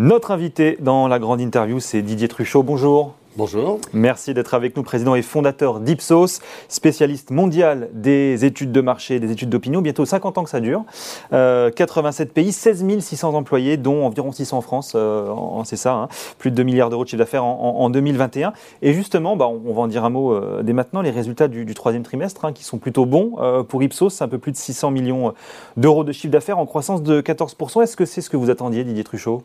[0.00, 2.62] Notre invité dans la grande interview, c'est Didier Truchot.
[2.62, 3.16] Bonjour.
[3.36, 3.78] Bonjour.
[3.92, 9.30] Merci d'être avec nous, président et fondateur d'Ipsos, spécialiste mondial des études de marché, des
[9.30, 9.82] études d'opinion.
[9.82, 10.84] Bientôt 50 ans que ça dure.
[11.32, 14.92] 87 euh, pays, 16 600 employés, dont environ 600 en France.
[14.94, 15.34] Euh,
[15.64, 16.08] c'est ça, hein.
[16.38, 18.54] plus de 2 milliards d'euros de chiffre d'affaires en, 2021.
[18.80, 21.74] Et justement, bah, on, va en dire un mot euh, dès maintenant, les résultats du,
[21.74, 23.36] troisième trimestre, hein, qui sont plutôt bons
[23.68, 25.34] pour Ipsos, un peu plus de 600 millions
[25.76, 27.82] d'euros de chiffre d'affaires en croissance de 14%.
[27.82, 29.42] Est-ce que c'est ce que vous attendiez, Didier Truchot?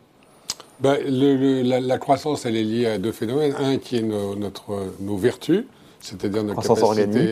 [0.80, 3.54] Ben, la, croissance, elle est liée à deux phénomènes.
[3.60, 5.64] Un qui est notre, nos vertus,
[6.02, 7.32] c'est-à-dire notre capacité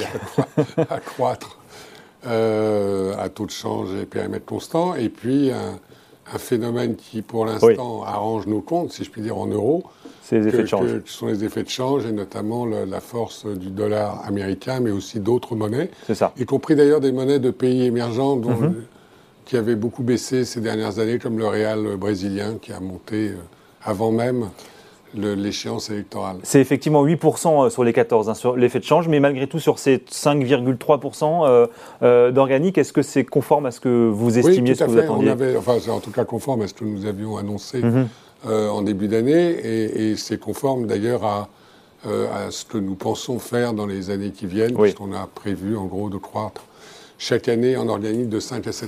[0.89, 1.59] à, croître
[2.25, 4.95] euh, à taux de change et périmètre constant.
[4.95, 5.79] Et puis un,
[6.37, 9.83] phénomène qui, pour l'instant, arrange nos comptes, si je puis dire, en euros.
[10.23, 11.03] C'est les effets de change.
[11.03, 15.19] qui sont les effets de change et notamment la force du dollar américain, mais aussi
[15.19, 15.91] d'autres monnaies.
[16.07, 16.33] C'est ça.
[16.39, 18.73] Y compris d'ailleurs des monnaies de pays émergents dont mm-hmm
[19.45, 23.35] qui avait beaucoup baissé ces dernières années, comme le Real brésilien qui a monté euh,
[23.83, 24.49] avant même
[25.15, 26.37] l'échéance électorale.
[26.41, 29.59] C'est effectivement 8% euh, sur les 14, hein, sur l'effet de change, mais malgré tout,
[29.59, 31.67] sur ces 5,3%
[32.01, 35.35] euh, d'organique, est-ce que c'est conforme à ce que vous estimiez, ce que vous attendiez
[35.55, 38.07] enfin, c'est en tout cas conforme à ce que nous avions annoncé mhm.
[38.45, 41.49] en début d'année, et, c'est conforme d'ailleurs à,
[42.05, 45.85] à, ce que nous pensons faire dans les années qui viennent, puisqu'on a prévu en
[45.85, 46.63] gros de croître
[47.17, 48.87] chaque année en organique de 5 à 7%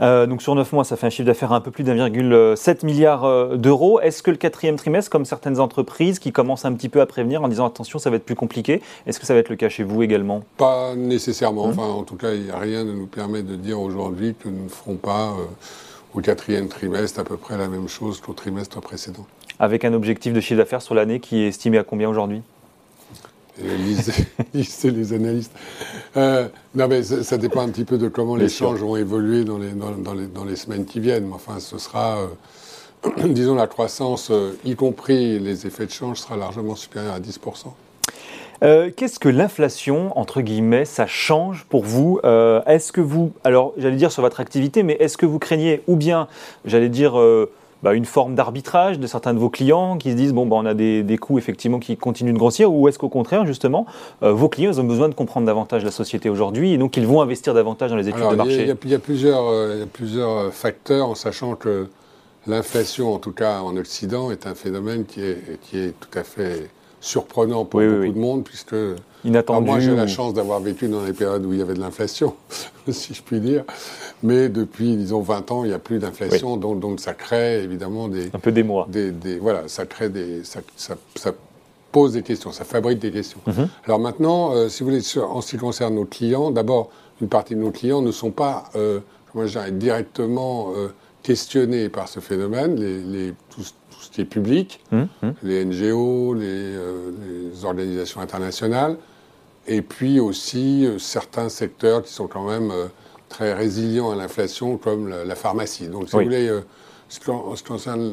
[0.00, 3.24] euh, donc sur 9 mois, ça fait un chiffre d'affaires un peu plus d'1,7 milliard
[3.24, 4.00] euh, d'euros.
[4.00, 7.42] Est-ce que le quatrième trimestre, comme certaines entreprises qui commencent un petit peu à prévenir
[7.42, 9.68] en disant attention, ça va être plus compliqué, est-ce que ça va être le cas
[9.68, 10.42] chez vous également?
[10.56, 11.64] Pas nécessairement.
[11.64, 11.70] Hum.
[11.70, 14.68] Enfin, en tout cas, a rien de nous permet de dire aujourd'hui que nous ne
[14.68, 15.44] ferons pas euh,
[16.14, 19.26] au quatrième trimestre à peu près la même chose qu'au trimestre précédent.
[19.58, 22.40] Avec un objectif de chiffre d'affaires sur l'année qui est estimé à combien aujourd'hui?
[24.54, 25.52] lisez, les analystes.
[26.16, 29.58] Euh, non, mais ça, dépend un petit peu de comment les changes vont évoluer dans
[29.58, 31.26] les, dans, les, dans les, semaines qui viennent.
[31.26, 32.18] Mais enfin, ce sera,
[33.06, 37.20] euh, disons, la croissance, euh, y compris les effets de change, sera largement supérieure à
[37.20, 37.72] 10%.
[38.94, 42.20] Qu'est-ce que l'inflation, entre guillemets, ça change pour vous
[42.66, 45.96] Est-ce que vous, alors j'allais dire sur votre activité, mais est-ce que vous craignez, ou
[45.96, 46.28] bien,
[46.66, 47.18] j'allais dire,
[47.82, 50.66] bah, une forme d'arbitrage de certains de vos clients qui se disent bon, bah, on
[50.66, 53.86] a des, des coûts effectivement qui continuent de grossir ou est-ce qu'au contraire, justement,
[54.22, 57.06] euh, vos clients ils ont besoin de comprendre davantage la société aujourd'hui et donc ils
[57.06, 59.86] vont investir davantage dans les études de marché Il y, a plusieurs, euh, y a
[59.86, 61.88] plusieurs facteurs en sachant que
[62.46, 66.22] l'inflation, en tout cas en Occident, est un phénomène qui est, qui est tout à
[66.22, 66.70] fait
[67.00, 68.74] surprenant pour beaucoup de monde puisque
[69.24, 69.66] Inattendu.
[69.66, 72.34] moi, j'ai la chance d'avoir vécu dans les périodes où il y avait de l'inflation,
[72.88, 73.64] si je puis dire.
[74.22, 76.56] Mais depuis, disons, 20 ans, il n'y a plus d'inflation.
[76.56, 78.26] Donc, donc, ça crée évidemment des.
[78.34, 78.86] Un peu des mois.
[78.90, 80.44] Des, voilà, ça crée des.
[80.44, 81.32] Ça, ça,
[81.92, 83.40] pose des questions, ça fabrique des questions.
[83.48, 83.68] Mhm.
[83.84, 86.88] Alors maintenant, euh, si vous voulez, en ce qui concerne nos clients, d'abord,
[87.20, 89.00] une partie de nos clients ne sont pas, euh,
[89.32, 90.94] comment je directement euh,
[91.24, 92.76] questionnés par ce phénomène.
[92.76, 93.34] Les, les,
[94.00, 95.08] tout, ce qui est public, mhm.
[95.42, 97.10] les NGO, les, euh,
[97.52, 98.96] les organisations internationales,
[99.66, 102.86] et puis aussi euh, certains secteurs qui sont quand même euh,
[103.28, 105.88] très résilients à l'inflation, comme la, pharmacie.
[105.88, 106.62] Donc, si vous voulez, euh,
[107.08, 108.10] ce qui concerne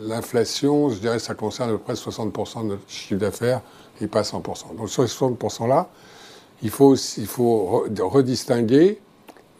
[0.00, 3.60] l'inflation, je dirais que ça concerne à peu près 60% de notre chiffre d'affaires
[4.00, 4.76] et pas 100%.
[4.76, 5.88] Donc, sur ces 60%-là,
[6.62, 9.00] il faut, il faut redistinguer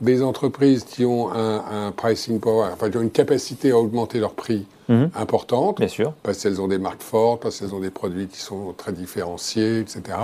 [0.02, 4.34] des entreprises qui ont un, pricing power, enfin qui ont une capacité à augmenter leur
[4.34, 5.10] prix mhm.
[5.14, 6.12] importante, Bien sûr.
[6.22, 9.78] parce qu'elles ont des marques fortes, parce qu'elles ont des produits qui sont très différenciés,
[9.78, 10.16] etc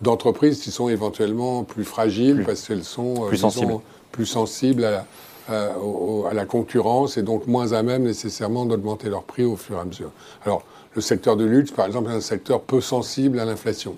[0.00, 3.78] d'entreprises qui sont éventuellement plus fragiles parce qu'elles sont euh, plus, sensibles.
[4.12, 5.06] plus sensibles à la,
[5.48, 9.80] à, la, concurrence et donc moins à même nécessairement d'augmenter leurs prix au fur et
[9.80, 10.10] à mesure.
[10.44, 10.62] Alors,
[10.94, 13.96] le secteur de luxe, par exemple, est un secteur peu sensible à l'inflation.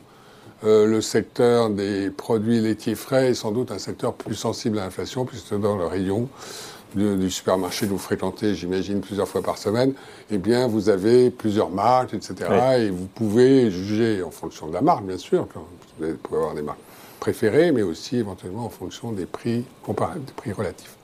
[0.64, 4.84] Euh, le secteur des produits laitiers frais est sans doute un secteur plus sensible à
[4.84, 6.28] l'inflation, puisque dans le rayon
[6.94, 9.92] du, supermarché que vous fréquentez, j'imagine, plusieurs fois par semaine,
[10.30, 12.34] eh bien, vous avez plusieurs marques, etc.
[12.78, 15.46] Et vous pouvez juger en fonction de la marque, bien sûr.
[15.98, 16.78] Vous pouvez avoir des marques
[17.20, 20.96] préférées, mais aussi éventuellement en fonction des prix comparables, des prix relatifs.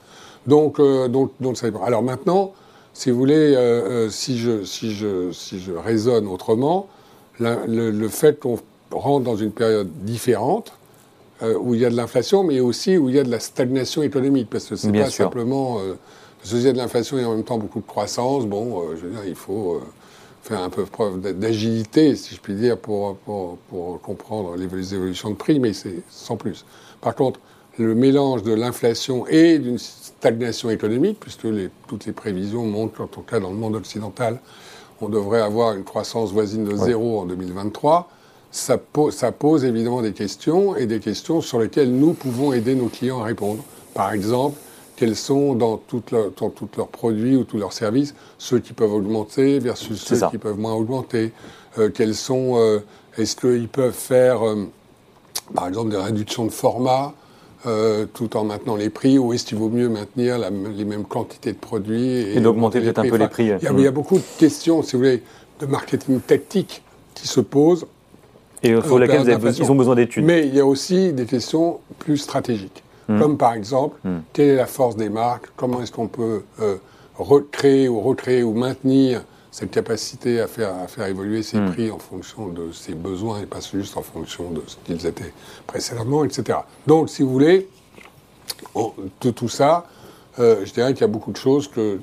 [0.45, 2.53] Donc, euh, donc, donc ça Alors maintenant,
[2.93, 6.87] si vous voulez, euh, euh, si, je, si, je, si je raisonne autrement,
[7.39, 8.57] le, le, fait qu'on
[8.91, 10.73] rentre dans une période différente,
[11.43, 13.39] euh, où il y a de l'inflation, mais aussi où il y a de la
[13.39, 15.93] stagnation économique, parce que c'est pas simplement euh,
[16.39, 18.45] parce qu'il y a de l'inflation et en même temps beaucoup de croissance.
[18.45, 19.81] Bon, euh, je veux dire, il faut
[20.41, 25.29] faire un peu preuve d'agilité, si je puis dire, pour, pour, pour comprendre les évolutions
[25.29, 26.65] de prix, mais c'est sans plus.
[27.01, 27.39] Par contre,
[27.77, 33.07] le mélange de l'inflation et d'une stagnation économique, puisque les, toutes les prévisions montrent qu'en
[33.07, 34.39] tout cas dans le monde occidental,
[35.01, 38.09] on devrait avoir une croissance voisine de zéro en 2023
[38.51, 43.21] ça, pose évidemment des questions et des questions sur lesquelles nous pouvons aider nos clients
[43.21, 43.63] à répondre.
[43.93, 44.57] Par exemple,
[44.95, 49.99] quels sont dans, tous leurs produits ou tous leurs services ceux qui peuvent augmenter versus
[50.01, 51.33] ceux qui peuvent moins augmenter?
[51.77, 52.79] Euh, quels sont, euh,
[53.17, 54.67] est-ce qu'ils peuvent faire, euh,
[55.53, 57.13] par exemple, des réductions de format
[58.13, 61.57] tout en maintenant les prix, ou est-ce qu'il vaut mieux maintenir les mêmes quantités de
[61.57, 64.93] produits et, d'augmenter peut-être un peu les prix il, y a, beaucoup de questions, si
[64.93, 65.21] vous voulez,
[65.59, 66.81] de marketing tactique
[67.13, 67.85] qui se posent.
[68.63, 70.25] Et pour lesquelles ils ont besoin d'études.
[70.25, 72.83] Mais il y a aussi des questions plus stratégiques.
[73.07, 73.19] Hmm.
[73.19, 74.17] Comme par exemple, hmm.
[74.33, 75.47] quelle est la force des marques?
[75.55, 76.43] Comment est-ce qu'on peut
[77.17, 79.21] recréer ou recréer ou maintenir
[79.51, 81.71] cette capacité à faire, à faire évoluer ses hmm.
[81.71, 85.33] prix en fonction de ses besoins et pas juste en fonction de ce qu'ils étaient
[85.65, 86.59] précédemment, etc.
[86.85, 87.67] Donc, si vous voulez,
[89.21, 89.85] de tout ça,
[90.39, 91.99] euh, je dirais qu'il y a beaucoup de choses que,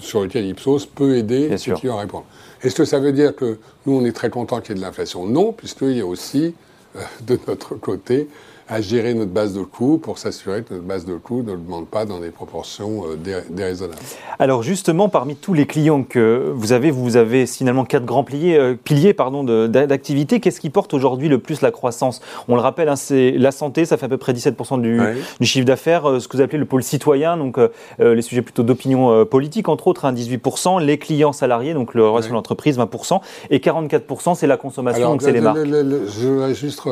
[0.00, 2.24] sur lesquelles Ipsos peut aider ceux qui en répondent.
[2.62, 4.84] Est-ce que ça veut dire que nous, on est très content qu'il y ait de
[4.84, 5.26] l'inflation?
[5.26, 6.54] Non, puisqu'il y a aussi,
[6.96, 8.28] euh, de notre côté,
[8.72, 11.86] à gérer notre base de coûts pour s'assurer que notre base de coûts ne demande
[11.86, 14.00] pas dans des proportions euh, déraisonnables.
[14.38, 18.56] Alors justement, parmi tous les clients que vous avez, vous avez finalement quatre grands piliers,
[18.56, 20.40] euh, piliers pardon, d'activité.
[20.40, 22.22] Qu'est-ce qui porte aujourd'hui le plus la croissance?
[22.48, 24.98] On le rappelle, hein, c'est la santé, ça fait à peu près 17% du,
[25.38, 26.08] du, chiffre d'affaires.
[26.08, 27.58] Euh, ce que vous appelez le pôle citoyen, donc
[27.98, 30.82] les sujets plutôt d'opinion politique, entre autres, 18%.
[30.82, 33.20] Les clients salariés, donc le reste de l'entreprise, 20%.
[33.50, 35.58] Et 44%, c'est la consommation, donc c'est les marques.
[35.58, 36.82] je voudrais juste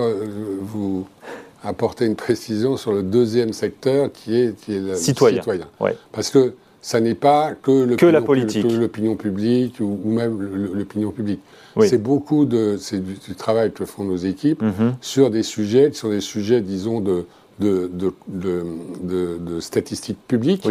[0.60, 1.06] vous
[1.62, 5.42] apporter une précision sur le deuxième secteur qui est, qui est le citoyen.
[6.12, 7.70] Parce que ça n'est pas que
[8.80, 10.40] l'opinion publique ou, même
[10.74, 11.40] l'opinion publique.
[11.82, 14.94] C'est beaucoup de, du, du, travail que font nos équipes mm-hmm.
[15.00, 17.26] sur des sujets qui sont des sujets, disons, de,
[17.58, 17.90] de,
[18.28, 20.66] de statistiques publiques.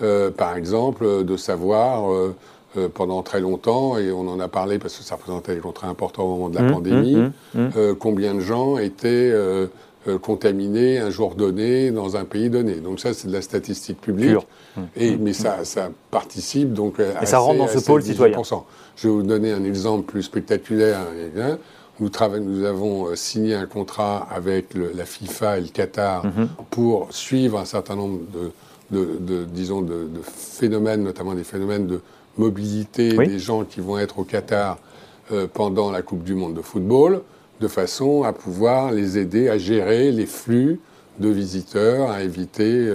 [0.00, 2.34] Euh, par exemple, de savoir euh,
[2.76, 5.88] euh, pendant très longtemps, et on en a parlé parce que ça représentait des contrats
[5.88, 6.72] importants au moment de la mm-hmm.
[6.72, 7.16] pandémie,
[7.56, 7.94] mm-hmm.
[7.96, 9.32] combien de gens étaient
[10.20, 12.74] contaminé un jour donné dans un pays donné.
[12.74, 14.38] Donc ça, c'est de la statistique publique.
[14.96, 18.40] Et, mais ça, ça participe donc et ça rentre dans ce pôle citoyen.
[18.96, 21.00] Je vais vous donner un exemple plus spectaculaire.
[22.00, 22.10] Nous,
[22.40, 26.48] nous avons euh, signé un contrat avec la FIFA et le Qatar mhm.
[26.70, 28.20] pour suivre un certain nombre
[28.90, 32.00] de, de, disons, de, phénomènes, notamment des phénomènes de
[32.38, 34.78] mobilité des gens qui vont être au Qatar
[35.32, 37.22] euh, pendant la Coupe du Monde de football
[37.62, 40.80] de façon à pouvoir les aider à gérer les flux
[41.20, 42.90] de visiteurs, à éviter.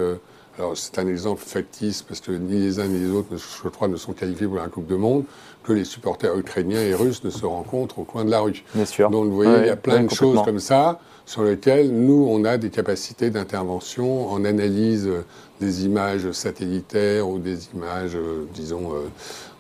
[0.58, 3.88] Alors c'est un exemple factice parce que ni les uns ni les autres, je crois,
[3.88, 5.24] ne sont qualifiés pour la Coupe du Monde,
[5.64, 8.64] que les supporters ukrainiens et russes ne se rencontrent au coin de la rue.
[8.74, 9.10] Bien sûr.
[9.10, 12.46] Donc vous voyez, il y a plein de choses comme ça sur lesquelles nous, on
[12.46, 15.10] a des capacités d'intervention en analyse
[15.60, 19.10] des images satellitaires ou des images, euh, disons, euh,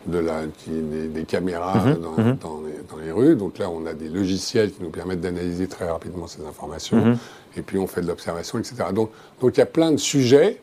[0.06, 2.38] de la, des, caméras mhm, mhm.
[2.38, 2.62] dans,
[3.02, 3.36] les, rues.
[3.36, 6.98] Donc là, on a des logiciels qui nous permettent d'analyser très rapidement ces informations.
[6.98, 7.18] Mhm.
[7.58, 8.76] Et puis on fait de l'observation, etc.
[8.94, 9.10] Donc,
[9.42, 10.62] donc il y a plein de sujets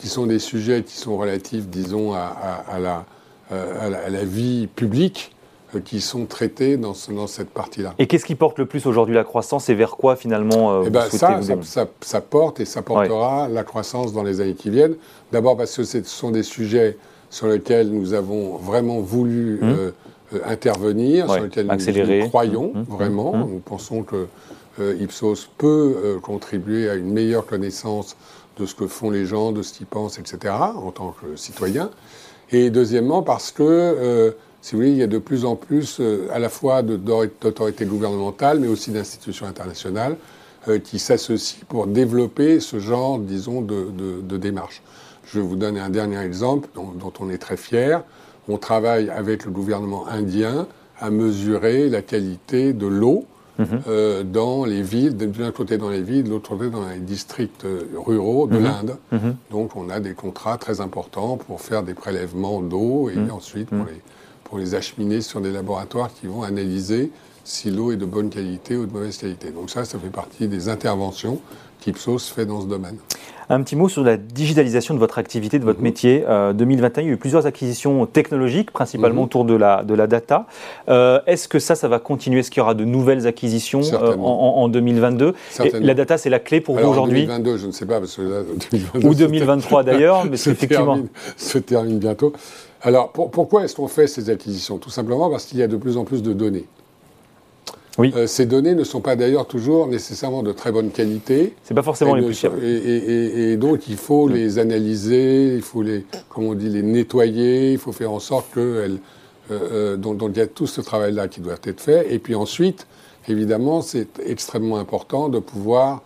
[0.00, 3.04] qui sont des sujets qui sont relatifs, disons, à, la,
[3.52, 5.32] euh, à la, vie publique
[5.74, 7.94] euh, qui sont traités dans, dans cette partie-là.
[7.98, 10.90] Et qu'est-ce qui porte le plus aujourd'hui la croissance et vers quoi finalement euh, eh
[10.90, 14.96] ben, ça, ça, ça, porte et ça portera la croissance dans les années qui viennent.
[15.32, 16.96] D'abord parce que ce sont des sujets
[17.28, 19.68] sur lesquels nous avons vraiment voulu mmh.
[19.68, 19.90] euh,
[20.34, 22.78] euh, intervenir, sur lesquels nous, croyons mmh.
[22.78, 22.84] Mmh.
[22.88, 23.36] vraiment.
[23.36, 24.26] Nous pensons que
[24.98, 28.16] Ipsos peut contribuer à une meilleure connaissance
[28.60, 31.90] de ce que font les gens, de ce qu'ils pensent, etc., en tant que citoyens.
[32.52, 36.00] Et deuxièmement, parce que, si vous voulez, il y a de plus en plus
[36.32, 40.16] à la fois d'autorités gouvernementales, mais aussi d'institutions internationales
[40.84, 44.82] qui s'associent pour développer ce genre, disons, de, démarche.
[45.26, 48.02] Je vous donner un dernier exemple dont, on est très fier.
[48.48, 50.66] On travaille avec le gouvernement indien
[50.98, 53.26] à mesurer la qualité de l'eau
[53.60, 53.82] mhm.
[53.88, 57.64] euh, dans les villes, d'un côté dans les villes, de l'autre côté dans les districts
[57.64, 58.64] euh, ruraux de mhm.
[58.64, 58.96] l'Inde.
[59.12, 59.36] Mhm.
[59.50, 63.86] Donc on a des contrats très importants pour faire des prélèvements d'eau et ensuite pour
[63.86, 64.00] les,
[64.44, 67.10] pour les acheminer sur des laboratoires qui vont analyser
[67.44, 69.50] si l'eau est de bonne qualité ou de mauvaise qualité.
[69.50, 71.40] Donc ça, ça fait partie des interventions
[71.80, 72.96] qu'Ipsos fait dans ce domaine.
[73.50, 75.84] Un petit mot sur la digitalisation de votre activité, de votre mhm.
[75.84, 76.24] métier.
[76.54, 79.26] 2021, il y a eu plusieurs acquisitions technologiques, principalement mhm.
[79.26, 80.46] autour de la, de la data.
[80.88, 82.40] Euh, est-ce que ça, ça va continuer?
[82.40, 85.34] Est-ce qu'il y aura de nouvelles acquisitions euh, en, 2022
[85.80, 87.26] La data, c'est la clé pour vous aujourd'hui?
[87.26, 90.98] 2022, je ne sais pas, parce que là, 2022, Ou 2023 d'ailleurs, mais c'est effectivement.
[91.36, 92.32] se termine bientôt.
[92.82, 94.78] Alors, pourquoi est-ce qu'on fait ces acquisitions?
[94.78, 96.66] Tout simplement parce qu'il y a de plus en plus de données.
[97.98, 101.54] Euh, ces données ne sont pas d'ailleurs toujours nécessairement de très bonne qualité.
[101.64, 106.04] C'est pas forcément les plus et, et, donc il faut les analyser, il faut les,
[106.28, 108.88] comme on dit, les nettoyer, il faut faire en sorte que euh,
[109.50, 112.12] euh, donc, il y a tout ce travail-là qui doit être fait.
[112.14, 112.86] Et puis ensuite,
[113.26, 116.02] évidemment, c'est extrêmement important de pouvoir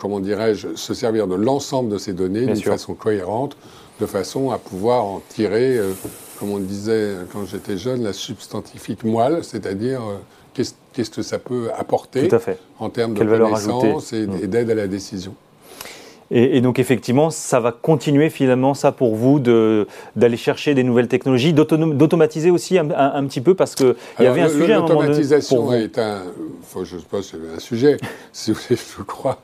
[0.00, 3.56] comment dirais-je, se servir de l'ensemble de ces données d'une façon cohérente,
[4.00, 5.78] de façon à pouvoir en tirer,
[6.40, 10.00] comme on disait quand j'étais jeune, la substantifique moelle, c'est-à-dire
[10.96, 12.28] qu'est-ce que ça peut apporter
[12.78, 15.34] en termes de connaissances et, et d'aide à la décision.
[16.30, 21.52] Et, donc effectivement, ça va continuer finalement ça pour vous d'aller chercher des nouvelles technologies,
[21.52, 25.72] d'automatiser aussi un, petit peu parce qu'il y avait un sujet à un moment L'automatisation
[25.72, 26.22] est un,
[26.62, 27.96] faut, je sais pas, c'est un sujet.
[28.32, 29.40] si vous voulez, je crois.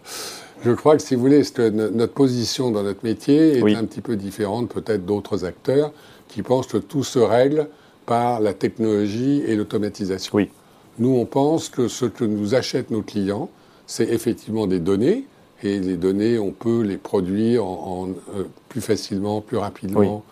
[0.64, 4.16] Je crois que si vous voulez, notre position dans notre métier est un petit peu
[4.16, 5.92] différente peut-être d'autres acteurs
[6.28, 7.68] qui pensent que tout se règle
[8.06, 10.35] par la technologie et l'automatisation.
[10.35, 10.50] Oui.
[11.02, 13.49] Nous, on pense que ce que nous achètent nos clients,
[13.88, 15.25] c'est effectivement des données,
[15.64, 18.06] et les données, on peut les produire en,
[18.37, 20.23] euh, plus facilement, plus rapidement,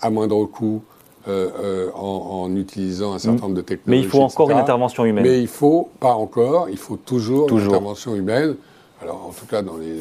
[0.00, 0.82] à moindre coût,
[1.28, 3.40] euh, euh, en, utilisant un certain mm.
[3.42, 4.00] nombre de technologies.
[4.00, 5.24] Mais il faut encore une intervention humaine.
[5.24, 8.56] Mais il faut, pas encore, il faut toujours, une intervention humaine.
[9.02, 9.98] Alors, en tout cas, dans les,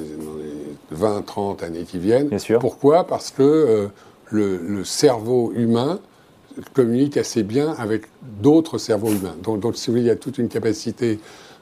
[0.92, 2.30] 20, 30 années qui viennent.
[2.30, 2.60] Bien sûr.
[2.60, 3.04] Pourquoi?
[3.04, 3.90] Parce que
[4.30, 6.00] le, cerveau humain
[6.74, 8.04] communique assez bien avec
[8.42, 9.36] d'autres cerveaux humains.
[9.44, 11.20] Donc, donc, si vous voulez, il y a toute une capacité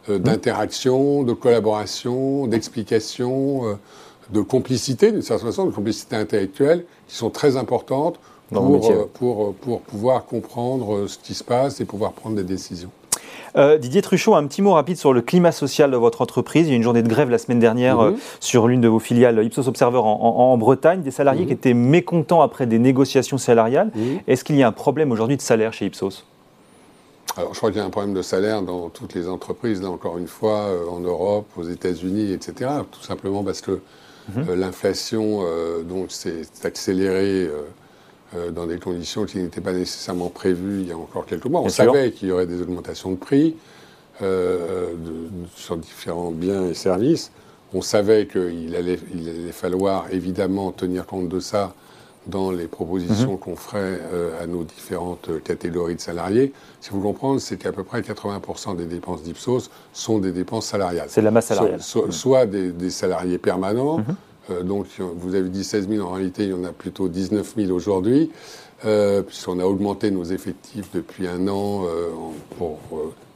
[0.10, 3.74] euh, d'interaction, de collaboration, d'explication, euh,
[4.32, 8.20] de complicité, d'une certaine façon, de complicité intellectuelle, qui sont très importantes
[8.52, 12.92] pour, euh, pour, pour, pouvoir comprendre ce qui se passe et pouvoir prendre des décisions.
[13.56, 16.68] Didier Truchot, un petit mot rapide sur le climat social de votre entreprise.
[16.68, 18.18] Il y a eu une journée de grève la semaine dernière mhm.
[18.40, 21.02] sur l'une de vos filiales Ipsos Observer en, Bretagne.
[21.02, 21.48] Des salariés mhm.
[21.48, 23.92] qui étaient mécontents après des négociations salariales.
[23.96, 24.20] Mhm.
[24.28, 26.26] Est-ce qu'il y a un problème aujourd'hui de salaire chez Ipsos?
[27.36, 29.90] Alors, je crois qu'il y a un problème de salaire dans toutes les entreprises, là
[29.90, 32.70] encore une fois, euh, en Europe, aux États-Unis, etc.
[32.92, 33.80] Tout simplement parce que
[34.38, 37.50] euh, l'inflation euh, donc s'est accélérée
[38.52, 41.62] dans des conditions qui n'étaient pas nécessairement prévues il y a encore quelques mois.
[41.62, 43.56] On savait qu'il y aurait des augmentations de prix
[44.20, 47.32] sur différents biens et services.
[47.74, 51.74] On savait qu'il allait, il allait falloir évidemment tenir compte de ça
[52.28, 53.40] dans les propositions mhm.
[53.40, 56.54] qu'on ferait euh, à nos différentes catégories de salariés.
[56.80, 61.08] Si vous comprenez, c'est qu'à peu près 80% des dépenses d'Ipsos sont des dépenses salariales.
[61.10, 61.82] C'est la masse salariale.
[61.82, 64.16] soit des, salariés permanents, mhm.
[64.50, 67.54] Euh, donc vous avez dit 16 000, en réalité il y en a plutôt 19
[67.58, 68.32] 000 aujourd'hui,
[68.86, 71.88] euh, puisqu'on a augmenté nos effectifs depuis un an
[72.58, 72.80] pour,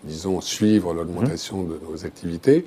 [0.04, 2.66] disons, suivre l'augmentation de nos activités.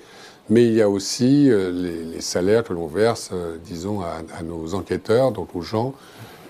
[0.51, 4.75] Mais il y a aussi euh, les, salaires que l'on verse, euh, disons, à, nos
[4.75, 5.95] enquêteurs, donc aux gens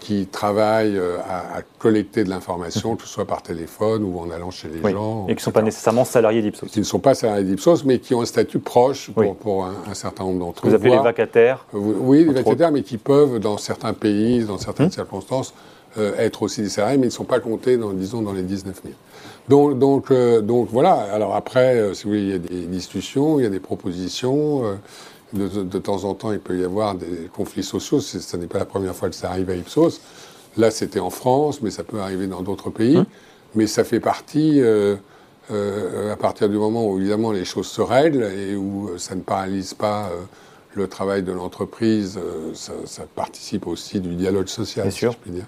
[0.00, 4.50] qui travaillent euh, à, collecter de l'information, que ce soit par téléphone ou en allant
[4.50, 5.26] chez les gens.
[5.28, 6.70] Et qui ne sont pas nécessairement salariés d'Ipsos.
[6.70, 10.24] Qui ne sont pas salariés d'Ipsos, mais qui ont un statut proche pour, un, certain
[10.24, 10.70] nombre d'entre eux.
[10.70, 14.86] Vous appelez les vacataires Oui, les vacataires, mais qui peuvent, dans certains pays, dans certaines
[14.86, 14.92] hum.
[14.92, 15.54] circonstances,
[16.18, 18.80] être aussi des salariés, mais ils ne sont pas comptés, dans, disons, dans les 19
[18.82, 18.94] 000.
[19.50, 20.92] Donc, donc, euh, donc voilà.
[21.12, 23.60] Alors après, euh, si vous voulez, il y a des discussions, il y a des
[23.60, 24.62] propositions.
[25.38, 28.00] Euh, de, temps en temps, il peut y avoir des conflits sociaux.
[28.00, 30.00] Ce n'est pas la première fois que ça arrive à Ipsos.
[30.56, 32.96] Là, c'était en France, mais ça peut arriver dans d'autres pays.
[32.96, 33.06] Hein
[33.54, 34.62] mais ça fait partie,
[35.50, 39.74] à partir du moment où évidemment les choses se règlent et où ça ne paralyse
[39.74, 40.08] pas
[40.74, 42.16] le travail de l'entreprise,
[42.54, 45.46] ça, ça, participe aussi du dialogue social, si je puis dire.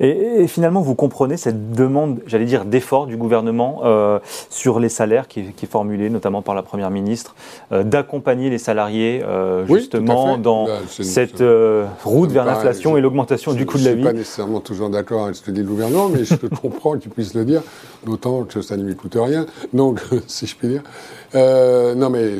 [0.00, 4.18] Et, finalement, vous comprenez cette demande, j'allais dire, d'effort du gouvernement euh,
[4.50, 7.34] sur les salaires qui, est formulée notamment par la Première ministre,
[7.72, 11.42] euh, d'accompagner les salariés euh, justement dans bah, cette
[12.04, 13.96] route vers l'inflation et l'augmentation du coût de la vie.
[13.96, 16.34] Je ne suis pas nécessairement toujours d'accord avec ce que dit le gouvernement, mais je
[16.62, 17.62] comprends qu'il puisse le dire,
[18.04, 20.82] d'autant que ça ne lui coûte rien, donc si je puis dire.
[21.34, 22.30] non mais,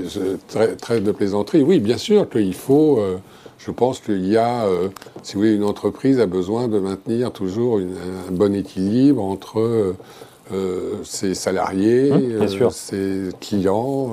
[0.49, 3.01] très, très de plaisanterie, oui, bien sûr qu'il faut
[3.65, 4.89] je pense qu'il y a, euh,
[5.23, 9.97] si vous voulez, une entreprise a besoin de maintenir toujours un bon équilibre entre euh,
[10.53, 14.13] euh, ses salariés, mmh, ses clients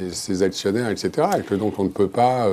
[0.00, 1.28] et ses actionnaires, etc.
[1.38, 2.48] Et que donc on ne peut pas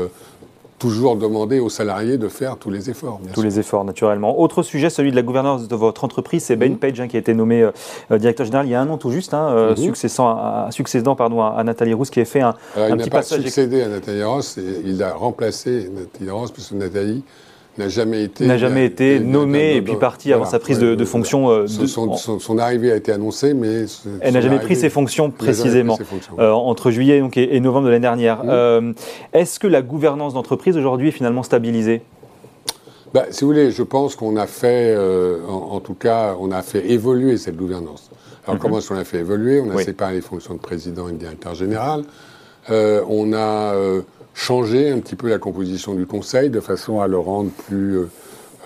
[0.83, 3.21] toujours demander aux salariés de faire tous les efforts.
[3.33, 4.37] tous les efforts, naturellement.
[4.41, 6.77] Autre sujet, celui de la gouvernance de votre entreprise, c'est Ben mmh.
[6.77, 7.69] Page hein, qui a été nommé
[8.11, 9.77] directeur général il y a un an tout juste, hein, mmh.
[9.77, 13.37] succédant, à, succédant pardon, à, Nathalie Rousse, qui a fait un, un petit passage.
[13.37, 17.23] Il n'a pas succédé à Nathalie Ross, il a remplacé Nathalie Ross, puisque Nathalie
[17.77, 21.49] n'a jamais été n'a jamais été nommé et puis parti avant sa prise de, fonction.
[21.49, 23.85] Euh, son, arrivée a été annoncée, mais
[24.21, 25.97] elle n'a jamais pris ses fonctions précisément
[26.39, 28.43] euh, entre juillet donc, et, novembre de l'année dernière.
[28.45, 28.93] Euh,
[29.33, 32.01] est-ce que la gouvernance d'entreprise aujourd'hui est finalement stabilisée?
[33.13, 34.97] Bah, si vous voulez, je pense qu'on a fait,
[35.47, 38.09] en, tout cas, on a fait évoluer cette gouvernance.
[38.45, 38.61] Alors, mhm.
[38.61, 39.61] comment est-ce qu'on a fait évoluer?
[39.61, 42.03] On a séparé les fonctions de président et de directeur général.
[42.69, 43.73] on a
[44.33, 48.09] changer un petit peu la composition du conseil de façon à le rendre plus euh,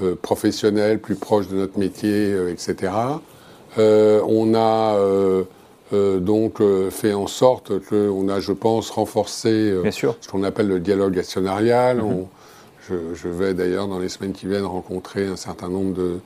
[0.01, 2.93] euh, professionnel, plus proche de notre métier, euh, etc.
[3.77, 4.97] on a
[5.91, 12.01] donc fait en sorte qu'on a, je pense, renforcé ce qu'on appelle le dialogue actionnarial.
[12.01, 12.95] Mm-hmm.
[13.13, 16.19] je, vais d'ailleurs dans les semaines qui viennent rencontrer un certain nombre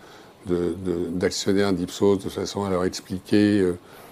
[0.48, 3.63] d'actionnaires d'Ipsos de façon à leur expliquer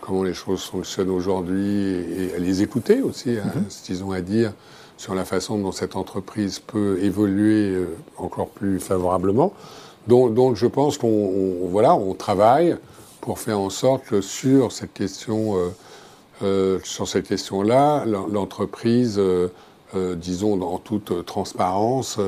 [0.02, 3.70] comment les choses fonctionnent aujourd'hui et, à les écouter aussi, hein, mm-hmm.
[3.70, 4.54] ce qu'ils ont à dire
[5.00, 7.88] sur la façon dont cette entreprise peut évoluer euh,
[8.18, 9.54] encore plus favorablement.
[10.08, 12.76] Donc, donc je pense qu'on voilà, on travaille
[13.22, 15.70] pour faire en sorte que sur cette question, euh,
[16.44, 19.22] euh, sur cette question-là, l'entreprise,
[20.18, 22.20] disons en toute transparence,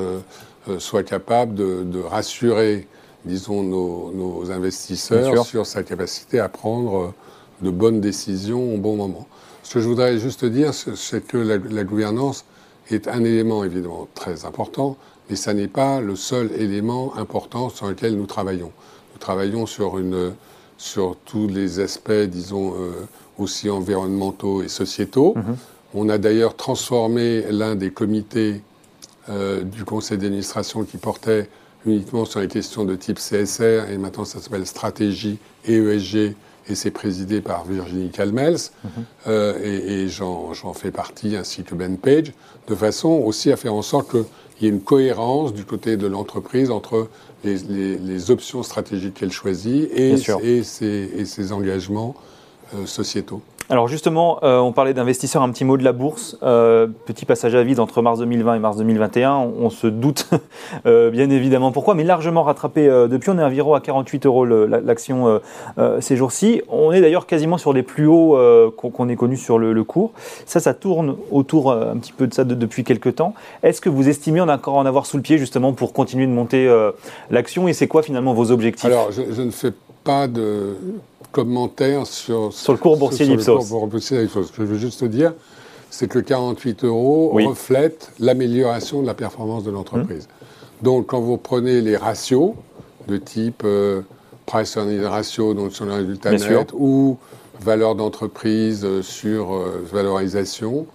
[0.78, 2.88] soit capable de, rassurer,
[3.26, 7.12] disons, nos, nos investisseurs sur sa capacité à prendre
[7.60, 9.26] de bonnes décisions au bon moment.
[9.62, 12.44] Ce que je voudrais juste dire, c'est que la, la gouvernance
[12.90, 14.96] est un élément évidemment très important,
[15.30, 18.72] mais ça n'est pas le seul élément important sur lequel nous travaillons.
[19.14, 20.32] Nous travaillons sur, une,
[20.78, 23.06] sur tous les aspects, disons, euh,
[23.38, 25.34] aussi environnementaux et sociétaux.
[25.36, 25.56] Mhm.
[25.94, 28.62] On a d'ailleurs transformé l'un des comités
[29.28, 31.48] euh, du conseil d'administration qui portait
[31.86, 36.34] uniquement sur les questions de type CSR, et maintenant ça s'appelle stratégie et ESG,
[36.68, 38.90] et c'est présidé par Virginie Calmels, mhm.
[39.26, 42.32] euh, et, j'en fais partie, ainsi que Ben Page,
[42.68, 44.24] de façon aussi à faire en sorte qu'il
[44.62, 47.08] y ait une cohérence du côté de l'entreprise entre
[47.44, 52.14] les, options stratégiques qu'elle choisit et, et, ses, engagements
[52.74, 53.42] euh, sociétaux.
[53.70, 56.36] Alors justement, euh, on parlait d'investisseurs, un petit mot de la bourse.
[56.42, 59.34] Euh, petit passage à vide entre mars 2020 et mars 2021.
[59.34, 60.28] On, se doute
[60.86, 63.30] euh, bien évidemment pourquoi, mais largement rattrapé depuis.
[63.30, 65.40] On est environ à 48 euros l'action
[66.00, 66.62] ces jours-ci.
[66.68, 68.36] On est d'ailleurs quasiment sur les plus hauts
[68.76, 70.12] qu'on ait connus sur le, cours.
[70.44, 73.34] Ça, ça tourne autour un petit peu de ça depuis quelques temps.
[73.62, 76.70] Est-ce que vous estimez encore en avoir sous le pied justement pour continuer de monter
[77.30, 77.68] l'action?
[77.68, 78.84] Et c'est quoi finalement vos objectifs?
[78.84, 79.72] Alors, je ne fais
[80.04, 80.74] pas de
[81.32, 84.46] commentaire sur, sur le cours boursier d'Ipsos.
[84.46, 85.32] Ce que je veux juste te dire,
[85.90, 90.26] c'est que 48 euros reflète l'amélioration de la performance de l'entreprise.
[90.26, 90.84] Mmh.
[90.84, 92.54] Donc, quand vous prenez les ratios
[93.08, 94.02] de type euh,
[94.46, 97.18] price earnings ratio, donc sur le résultat net, ou
[97.60, 100.86] valeur d'entreprise euh, sur euh, valorisation,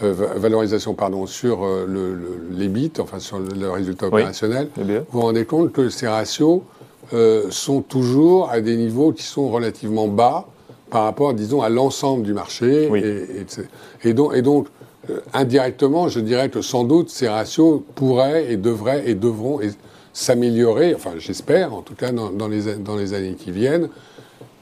[0.00, 2.18] valorisation pardon, sur le,
[2.50, 6.62] l'EBIT, enfin sur le, résultat opérationnel, vous vous rendez compte que ces ratios
[7.12, 10.46] euh, sont toujours à des niveaux qui sont relativement bas
[10.90, 12.90] par rapport, disons, à l'ensemble du marché.
[14.04, 14.68] Et, donc, et donc
[15.10, 19.60] euh, indirectement, je dirais que sans doute ces ratios pourraient et devraient et devront
[20.12, 23.88] s'améliorer, enfin j'espère en tout cas dans, les, dans les années qui viennent,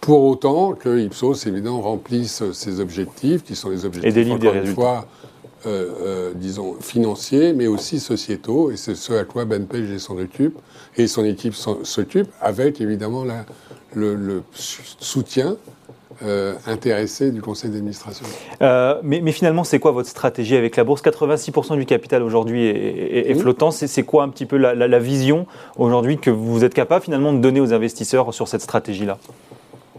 [0.01, 4.67] pour autant que Ipsos, évidemment, remplisse ses objectifs, qui sont les objectifs, et encore une
[4.67, 5.07] fois,
[5.67, 9.99] euh, euh, disons, financiers, mais aussi sociétaux, et c'est ce à quoi Ben Page et
[9.99, 10.59] son équipe,
[10.97, 13.45] et son équipe s'occupe, avec évidemment la,
[13.95, 15.59] le, soutien
[16.23, 18.25] euh, intéressé du conseil d'administration.
[18.61, 21.03] mais, mais, finalement, c'est quoi votre stratégie avec la bourse?
[21.03, 23.71] 86% du capital aujourd'hui est, flottant.
[23.71, 25.47] C'est quoi un petit peu la, la vision
[25.77, 29.19] aujourd'hui que vous êtes capable finalement de donner aux investisseurs sur cette stratégie-là?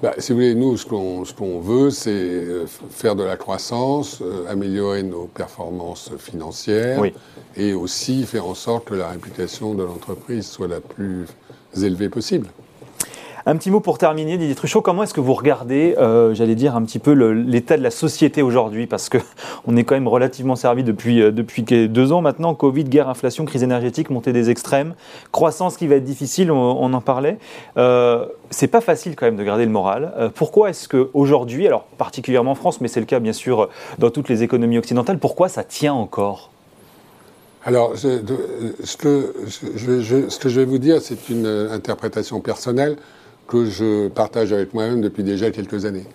[0.01, 4.49] Bah, si vous voulez, nous, ce qu'on veut, c'est euh, faire de la croissance, euh,
[4.49, 7.03] améliorer nos performances financières
[7.55, 11.25] et aussi faire en sorte que la réputation de l'entreprise soit la plus
[11.75, 12.47] élevée possible.
[13.47, 16.75] Un petit mot pour terminer, Didier Truchot, comment est-ce que vous regardez, euh, j'allais dire,
[16.75, 18.85] un petit peu l'état de la société aujourd'hui?
[18.85, 22.53] Parce qu'on est quand même relativement servi depuis, euh, depuis deux ans maintenant.
[22.53, 24.93] Covid, guerre, inflation, crise énergétique, montée des extrêmes,
[25.31, 27.39] croissance qui va être difficile, on, en parlait.
[27.77, 30.31] Euh, c'est pas facile quand même de garder le moral.
[30.35, 34.29] Pourquoi est-ce qu'aujourd'hui, alors particulièrement en France, mais c'est le cas bien sûr dans toutes
[34.29, 36.51] les économies occidentales, pourquoi ça tient encore?
[37.63, 39.33] Alors, ce que
[39.75, 42.97] je vais vous dire, c'est une interprétation personnelle
[43.51, 46.05] que je partage avec moi-même depuis déjà quelques années.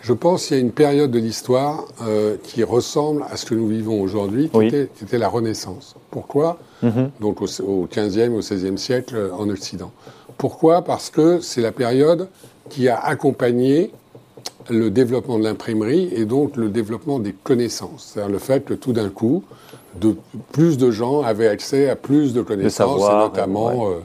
[0.00, 3.54] Je pense qu'il y a une période de l'histoire euh, qui ressemble à ce que
[3.54, 5.94] nous vivons aujourd'hui, qui, était, la Renaissance.
[6.10, 6.58] Pourquoi?
[6.82, 7.10] Mhm.
[7.20, 9.92] Donc au, au, 15e, au 16e siècle euh, en Occident.
[10.38, 10.82] Pourquoi?
[10.82, 12.28] Parce que c'est la période
[12.70, 13.90] qui a accompagné
[14.70, 18.12] le développement de l'imprimerie et donc le développement des connaissances.
[18.14, 19.44] C'est-à-dire le fait que tout d'un coup,
[20.00, 20.16] de,
[20.52, 23.96] plus de gens avaient accès à plus de connaissances, et notamment euh,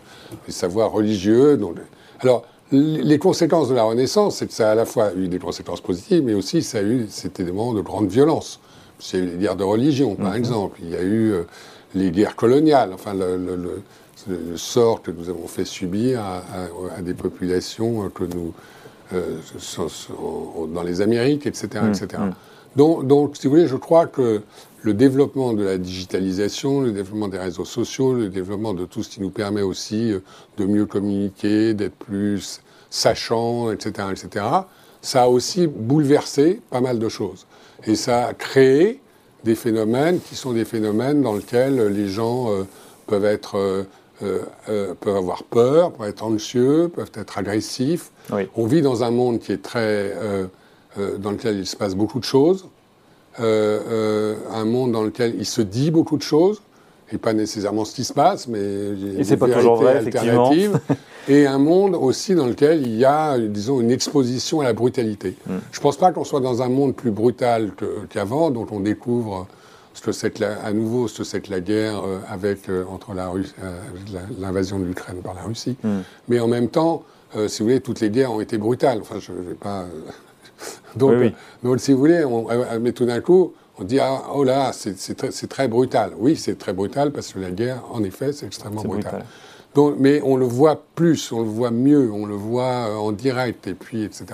[0.46, 1.56] les savoirs religieux.
[1.56, 1.76] Donc,
[2.20, 5.40] alors, les conséquences de la Renaissance, c'est que ça a à la fois eu des
[5.40, 8.60] conséquences positives, mais aussi ça a eu, c'était des moments de grande violence.
[9.00, 10.38] C'est eu les guerres de religion, par mhm.
[10.38, 10.80] exemple.
[10.82, 11.44] Il y a eu euh,
[11.96, 13.82] les guerres coloniales, enfin le,
[14.56, 18.54] sort que nous avons fait subir à, des populations que nous,
[19.14, 19.38] euh,
[20.68, 22.22] dans les Amériques, etc., etc.
[22.76, 24.42] Donc, donc, si vous voulez, je crois que
[24.82, 29.10] le développement de la digitalisation, le développement des réseaux sociaux, le développement de tout ce
[29.10, 30.20] qui nous permet aussi euh,
[30.58, 34.46] de mieux communiquer, d'être plus sachant, etc., etc.,
[35.02, 37.48] ça a aussi bouleversé pas mal de choses.
[37.86, 39.02] Et ça a créé
[39.44, 42.50] des phénomènes qui sont des phénomènes dans lesquels les gens
[43.08, 43.88] peuvent être
[44.20, 48.12] peuvent avoir peur, peuvent être anxieux, peuvent être agressifs.
[48.56, 50.14] On vit dans un monde qui est très
[50.98, 52.68] dans lequel il se passe beaucoup de choses,
[53.40, 56.62] un monde dans lequel il se dit beaucoup de choses
[57.14, 60.80] et pas nécessairement ce qui se passe, mais et c'est pas toujours vrai, alternative,
[61.28, 65.36] et un monde aussi dans lequel il y a, disons, une exposition à la brutalité.
[65.46, 65.56] Mm.
[65.72, 67.72] Je ne pense pas qu'on soit dans un monde plus brutal
[68.10, 69.48] qu'avant, dont on découvre
[69.94, 73.14] ce que c'est à nouveau ce que c'est que la guerre euh, avec euh, entre
[73.14, 73.42] la euh,
[74.40, 76.00] l'invasion de l'Ukraine par la Russie, mm.
[76.30, 77.04] mais en même temps,
[77.48, 79.00] si vous voulez, toutes les guerres ont été brutales.
[79.02, 79.86] Enfin, je ne vais pas.
[80.96, 82.48] donc, donc, si vous voulez, on,
[82.80, 86.12] mais tout d'un coup on dit ah, oh là, c'est très, brutal.
[86.18, 89.26] Oui, c'est très brutal parce que la guerre, en effet, c'est extrêmement brutal.
[89.74, 93.12] Donc, mais on le voit plus, on le voit mieux, on le voit euh, en
[93.12, 94.26] direct, et puis, etc.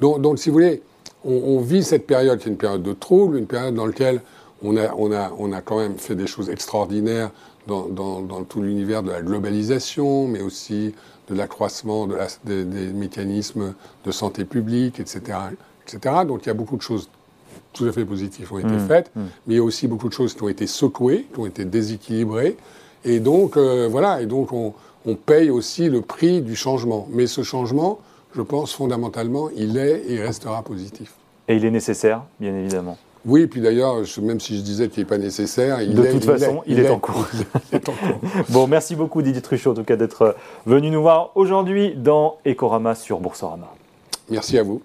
[0.00, 0.82] Donc, si vous voulez,
[1.24, 4.20] on, vit cette période qui est une période de trouble, une période dans laquelle
[4.62, 7.30] on a, on a, on a quand même fait des choses extraordinaires
[7.66, 10.94] dans, tout l'univers de la globalisation, mais aussi
[11.28, 15.38] de l'accroissement de des, des, mécanismes de santé publique, etc.,
[15.86, 16.24] etc.
[16.26, 17.08] Donc il y a beaucoup de choses
[17.72, 18.86] tout à fait positifs ont été mmh.
[18.86, 19.20] faites, mmh.
[19.46, 21.64] mais il y a aussi beaucoup de choses qui ont été secouées, qui ont été
[21.64, 22.56] déséquilibrées.
[23.04, 24.74] Et donc, euh, voilà, et donc on,
[25.26, 27.08] paye aussi le prix du changement.
[27.10, 27.98] Mais ce changement,
[28.34, 31.14] je pense fondamentalement, il est et restera positif.
[31.48, 32.96] Et il est nécessaire, bien évidemment.
[33.24, 36.62] Oui, puis d'ailleurs, même si je disais qu'il n'est pas nécessaire, il de toute façon,
[36.66, 37.26] il, est, en cours.
[37.70, 38.20] Il est en cours.
[38.48, 42.94] bon, merci beaucoup Didier Truchot, en tout cas, d'être venu nous voir aujourd'hui dans Ecorama
[42.94, 43.68] sur Boursorama.
[44.28, 44.82] Merci à vous.